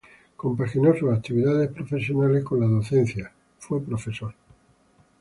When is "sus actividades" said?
0.97-1.69